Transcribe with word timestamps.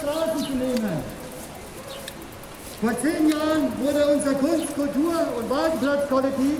Straßen 0.00 0.44
zu 0.44 0.52
nehmen. 0.52 1.02
Vor 2.80 2.92
zehn 3.00 3.28
Jahren 3.30 3.72
wurde 3.80 4.06
unser 4.14 4.34
Kunst-, 4.34 4.74
Kultur- 4.74 5.26
und 5.38 5.50
Wagenplatzkollektiv 5.50 6.58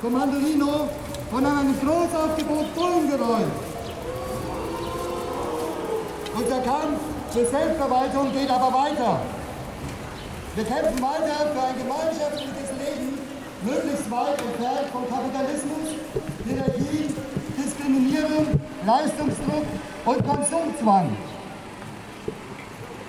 Kommandolino 0.00 0.88
von 1.30 1.44
einem 1.44 1.78
Großaufgebot 1.80 2.74
Bullen 2.74 3.10
geräumt. 3.10 3.52
Unser 6.34 6.60
Kampf 6.60 6.98
für 7.30 7.46
Selbstverwaltung 7.46 8.32
geht 8.32 8.50
aber 8.50 8.72
weiter. 8.72 9.20
Wir 10.54 10.64
kämpfen 10.64 11.02
weiter 11.02 11.52
für 11.52 11.62
ein 11.62 11.78
gemeinschaftliches 11.78 12.70
Leben, 12.80 13.18
möglichst 13.62 14.10
weit 14.10 14.40
entfernt 14.40 14.88
vom 14.92 15.08
Kapitalismus, 15.08 15.88
Hierarchie, 16.46 17.14
Diskriminierung, 17.56 18.60
Leistungsdruck 18.86 19.66
und 20.04 20.26
Konsumzwang. 20.26 21.16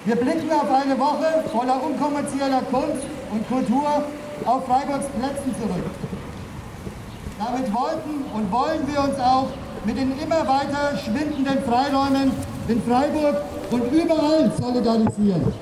Wir 0.05 0.17
blicken 0.17 0.51
auf 0.51 0.69
eine 0.69 0.99
Woche 0.99 1.45
voller 1.49 1.81
unkommerzieller 1.81 2.61
Kunst 2.69 3.07
und 3.31 3.47
Kultur 3.47 4.03
auf 4.45 4.65
Freiburgs 4.65 5.05
Plätzen 5.17 5.55
zurück. 5.55 5.85
Damit 7.39 7.73
wollten 7.73 8.25
und 8.35 8.51
wollen 8.51 8.85
wir 8.85 8.99
uns 8.99 9.17
auch 9.19 9.47
mit 9.85 9.97
den 9.97 10.11
immer 10.19 10.45
weiter 10.45 10.97
schwindenden 10.97 11.63
Freiräumen 11.63 12.31
in 12.67 12.81
Freiburg 12.83 13.43
und 13.71 13.93
überall 13.93 14.51
solidarisieren. 14.61 15.53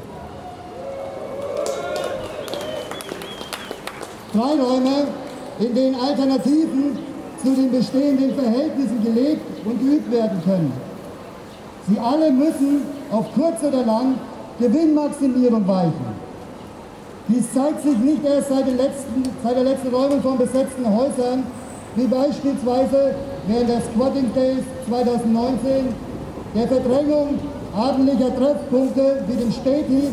Freiräume, 4.34 5.08
in 5.60 5.76
denen 5.76 5.96
Alternativen 6.02 6.98
zu 7.44 7.54
den 7.54 7.72
bestehenden 7.72 8.34
Verhältnissen 8.34 9.04
gelebt 9.04 9.66
und 9.66 9.80
geübt 9.80 10.12
werden 10.12 10.42
können. 10.44 10.74
Sie 11.88 12.00
alle 12.00 12.32
müssen 12.32 12.84
auf 13.12 13.26
kurz 13.36 13.62
oder 13.64 13.86
lang 13.86 14.16
Gewinnmaximierung 14.60 15.68
weichen. 15.68 16.22
Dies 17.28 17.54
zeigt 17.54 17.82
sich 17.82 17.98
nicht 17.98 18.26
erst 18.26 18.50
seit, 18.50 18.68
letzten, 18.68 19.24
seit 19.44 19.56
der 19.56 19.64
letzten 19.64 19.94
Räumung 19.94 20.22
von 20.22 20.38
besetzten 20.38 20.86
Häusern, 20.86 21.44
wie 21.96 22.08
beispielsweise 22.08 23.16
während 23.48 23.70
der 23.70 23.82
Squatting 23.82 24.34
Days 24.34 24.64
2019, 24.88 25.94
der 26.56 26.68
Verdrängung 26.68 27.40
abendlicher 27.76 28.36
Treffpunkte 28.36 29.24
wie 29.28 29.36
dem 29.36 29.52
Späti 29.52 30.10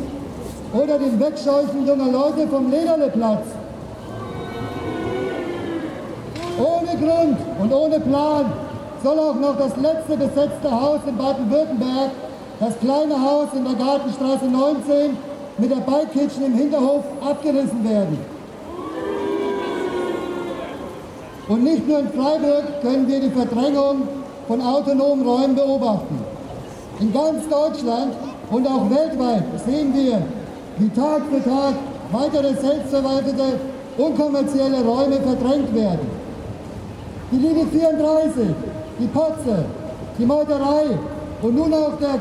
oder 0.72 0.98
dem 0.98 1.18
Wegscheuchen 1.18 1.86
junger 1.86 2.12
Leute 2.12 2.46
vom 2.48 2.70
Lederleplatz. 2.70 3.46
Ohne 6.58 6.96
Grund 6.98 7.38
und 7.60 7.72
ohne 7.72 8.00
Plan 8.00 8.52
soll 9.02 9.18
auch 9.18 9.34
noch 9.34 9.56
das 9.56 9.76
letzte 9.76 10.16
besetzte 10.16 10.70
Haus 10.70 11.00
in 11.06 11.16
Baden-Württemberg, 11.16 12.10
das 12.60 12.78
kleine 12.80 13.20
Haus 13.20 13.48
in 13.54 13.64
der 13.64 13.74
Gartenstraße 13.74 14.46
19 14.46 15.16
mit 15.58 15.70
der 15.70 15.76
Bikitchen 15.76 16.46
im 16.46 16.54
Hinterhof 16.54 17.04
abgerissen 17.24 17.84
werden. 17.88 18.18
Und 21.48 21.64
nicht 21.64 21.88
nur 21.88 22.00
in 22.00 22.08
Freiburg 22.08 22.82
können 22.82 23.08
wir 23.08 23.20
die 23.20 23.30
Verdrängung 23.30 24.02
von 24.46 24.60
autonomen 24.60 25.26
Räumen 25.26 25.54
beobachten. 25.54 26.18
In 27.00 27.12
ganz 27.12 27.48
Deutschland 27.48 28.14
und 28.50 28.66
auch 28.66 28.90
weltweit 28.90 29.44
sehen 29.64 29.94
wir, 29.94 30.22
wie 30.78 30.88
Tag 30.90 31.22
für 31.30 31.42
Tag 31.42 31.74
weitere 32.12 32.54
selbstverwaltete, 32.54 33.60
unkommerzielle 33.96 34.84
Räume 34.84 35.16
verdrängt 35.20 35.74
werden. 35.74 36.10
Die 37.30 37.36
Linie 37.36 37.66
34, 37.66 38.46
die 38.98 39.06
Potze, 39.06 39.64
die 40.18 40.26
Meuterei 40.26 40.98
und 41.42 41.54
nun 41.54 41.72
auch 41.72 41.98
der 42.00 42.20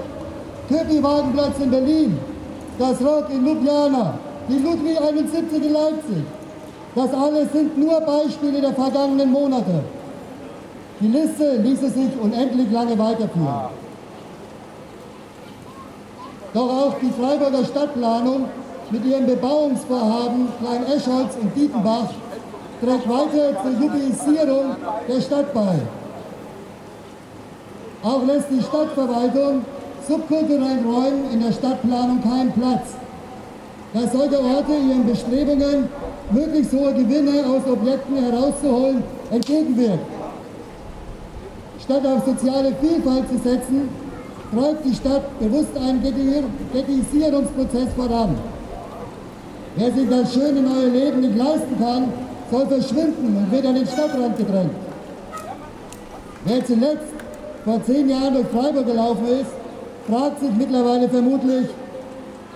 Köpi-Wagenplatz 0.70 1.60
in 1.60 1.72
Berlin, 1.72 2.20
das 2.78 3.02
Rock 3.02 3.30
in 3.30 3.46
Ljubljana, 3.46 4.14
die 4.50 4.60
Ludwig 4.60 5.00
71 5.02 5.64
in 5.64 5.74
Leipzig. 5.74 6.24
Das 6.96 7.14
alles 7.14 7.52
sind 7.54 7.78
nur 7.78 8.02
Beispiele 8.02 8.62
der 8.62 8.74
vergangenen 8.74 9.32
Monate. 9.32 9.84
Die 11.00 11.08
Liste 11.08 11.58
ließe 11.58 11.90
sich 11.90 12.10
unendlich 12.22 12.72
lange 12.72 12.98
weiterführen. 12.98 13.70
Doch 16.54 16.70
auch 16.70 16.96
die 17.02 17.12
Freiburger 17.12 17.64
Stadtplanung 17.66 18.46
mit 18.90 19.06
ihrem 19.06 19.26
Bebauungsvorhaben 19.26 20.48
Klein-Eschholz 20.60 21.36
und 21.42 21.56
Dietenbach 21.56 22.10
trägt 22.82 23.10
weiter 23.10 23.62
zur 23.62 23.72
Jubilisierung 23.80 24.76
der 25.08 25.22
Stadt 25.22 25.54
bei. 25.54 25.76
Auch 28.04 28.26
lässt 28.26 28.48
die 28.50 28.62
Stadtverwaltung 28.62 29.66
subkulturellen 30.08 30.86
Räumen 30.86 31.32
in 31.34 31.42
der 31.42 31.52
Stadtplanung 31.52 32.22
keinen 32.24 32.52
Platz, 32.52 32.96
da 33.94 34.00
solche 34.02 34.40
Orte 34.40 34.74
ihren 34.74 35.06
Bestrebungen, 35.06 35.90
möglichst 36.32 36.74
hohe 36.74 36.94
Gewinne 36.94 37.46
aus 37.46 37.72
Objekten 37.72 38.16
herauszuholen, 38.18 39.04
entgegenwirkt. 39.32 40.06
Statt 41.84 42.06
auf 42.06 42.26
soziale 42.26 42.74
Vielfalt 42.82 43.30
zu 43.30 43.38
setzen, 43.38 43.90
treibt 44.54 44.86
die 44.86 44.96
Stadt 44.96 45.40
bewusst 45.40 45.76
einen 45.78 46.02
Ghettoisierungsprozess 46.74 47.94
voran. 47.96 48.36
Wer 49.76 49.92
sich 49.94 50.10
das 50.10 50.34
schöne 50.34 50.62
neue 50.62 50.90
Leben 50.90 51.22
nicht 51.22 51.38
leisten 51.38 51.78
kann, 51.80 52.12
soll 52.52 52.66
verschwinden 52.68 53.38
und 53.38 53.52
wird 53.52 53.66
an 53.66 53.76
den 53.76 53.88
Stadtrand 53.88 54.38
gedrängt. 54.38 54.72
Wer 56.46 56.66
zuletzt 56.66 57.14
vor 57.64 57.84
zehn 57.86 58.10
Jahren 58.10 58.34
durch 58.34 58.48
Freiburg 58.48 58.86
gelaufen 58.86 59.28
ist, 59.28 59.67
fragt 60.08 60.40
sich 60.40 60.52
mittlerweile 60.58 61.10
vermutlich, 61.10 61.68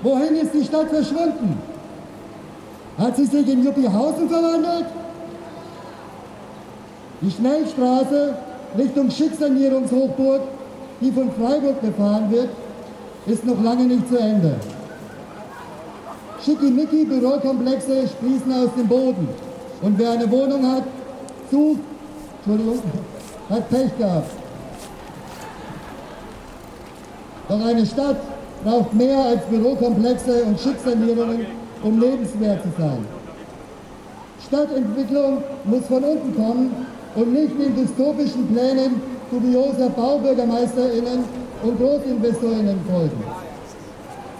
wohin 0.01 0.35
ist 0.37 0.53
die 0.53 0.63
Stadt 0.63 0.89
verschwunden? 0.89 1.57
Hat 2.97 3.15
sie 3.15 3.25
sich 3.25 3.47
in 3.47 3.63
Juppihausen 3.63 4.29
verwandelt? 4.29 4.85
Die 7.21 7.31
Schnellstraße 7.31 8.35
Richtung 8.77 9.11
Schicksanierungshochburg, 9.11 10.41
die 11.01 11.11
von 11.11 11.31
Freiburg 11.31 11.81
befahren 11.81 12.31
wird, 12.31 12.49
ist 13.27 13.45
noch 13.45 13.61
lange 13.61 13.83
nicht 13.83 14.07
zu 14.07 14.17
Ende. 14.17 14.55
Schickimicki 16.43 17.05
Bürokomplexe 17.05 18.07
sprießen 18.07 18.51
aus 18.51 18.69
dem 18.75 18.87
Boden. 18.87 19.27
Und 19.81 19.97
wer 19.99 20.11
eine 20.11 20.29
Wohnung 20.31 20.65
hat, 20.71 20.83
sucht, 21.51 21.79
Entschuldigung, 22.37 22.81
hat 23.49 23.69
Pech 23.69 23.97
gehabt. 23.97 24.40
Doch 27.51 27.65
eine 27.65 27.85
Stadt 27.85 28.15
braucht 28.63 28.93
mehr 28.93 29.25
als 29.25 29.41
Bürokomplexe 29.47 30.43
und 30.45 30.57
Schicksanierungen, 30.57 31.45
um 31.83 31.99
lebenswert 31.99 32.63
zu 32.63 32.69
sein. 32.77 33.05
Stadtentwicklung 34.47 35.43
muss 35.65 35.85
von 35.87 36.01
unten 36.01 36.33
kommen 36.33 36.71
und 37.13 37.33
nicht 37.33 37.59
den 37.59 37.75
dystopischen 37.75 38.47
Plänen 38.47 39.01
dubioser 39.29 39.89
BaubürgermeisterInnen 39.89 41.25
und 41.63 41.77
GroßinvestorInnen 41.77 42.79
folgen. 42.89 43.23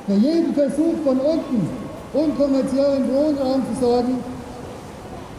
Für 0.08 0.14
jeden 0.14 0.54
Versuch 0.54 0.96
von 1.04 1.20
unten, 1.20 1.68
unkommerziellen 2.14 3.14
Wohnraum 3.14 3.62
zu 3.74 3.86
sorgen, 3.86 4.24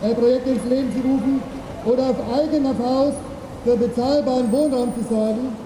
äh, 0.03 0.15
Projekte 0.15 0.51
ins 0.51 0.65
Leben 0.69 0.93
zu 0.93 1.09
rufen 1.09 1.43
oder 1.87 2.11
auf 2.11 2.17
eigener 2.39 2.75
Faust 2.75 3.17
für 3.65 3.77
bezahlbaren 3.79 4.53
Wohnraum 4.53 4.93
zu 4.95 5.15
sorgen, 5.15 5.57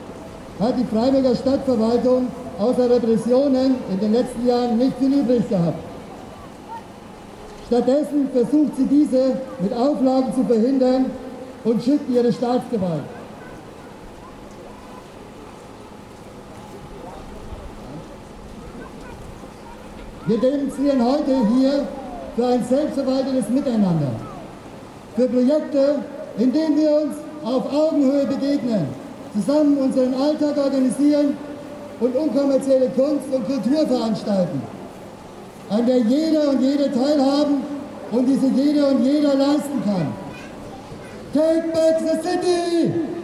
hat 0.59 0.75
die 0.79 0.85
Freiburger 0.85 1.35
Stadtverwaltung 1.35 2.29
außer 2.59 2.89
Repressionen 2.91 3.75
in 3.91 4.01
den 4.01 4.13
letzten 4.13 4.47
Jahren 4.47 4.79
nicht 4.79 4.97
viel 4.99 5.13
übrig 5.13 5.49
gehabt. 5.49 5.79
Stattdessen 7.67 8.29
versucht 8.33 8.77
sie 8.77 8.87
diese 8.87 9.39
mit 9.61 9.73
Auflagen 9.73 10.33
zu 10.35 10.45
verhindern 10.45 11.07
und 11.65 11.83
schickt 11.83 12.09
ihre 12.09 12.33
Staatsgewalt. 12.33 13.03
Wir 20.27 20.39
demonstrieren 20.39 21.05
heute 21.05 21.37
hier 21.55 21.87
für 22.35 22.47
ein 22.47 22.65
selbstverwaltetes 22.65 23.49
Miteinander, 23.49 24.11
für 25.15 25.29
Projekte, 25.29 25.97
in 26.39 26.53
denen 26.53 26.77
wir 26.77 26.91
uns 27.03 27.17
auf 27.45 27.73
Augenhöhe 27.73 28.27
begegnen, 28.27 29.06
zusammen 29.37 29.79
unseren 29.79 30.15
Alltag 30.15 30.57
organisieren 30.57 31.37
und 32.01 32.17
unkommerzielle 32.17 32.89
Kunst 32.91 33.27
und 33.33 33.47
Kultur 33.47 33.87
veranstalten, 33.87 34.63
an 35.71 35.87
der 35.87 35.99
jeder 35.99 36.51
und 36.51 36.61
jede 36.61 36.93
teilhaben 36.93 37.63
und 38.13 38.27
diese 38.27 38.47
jeder 38.49 38.89
und 38.89 39.05
jeder 39.05 39.35
leisten 39.35 39.83
kann. 39.85 40.13
Take 41.35 41.69
back 41.73 42.01
the 42.01 42.29
city! 42.29 43.16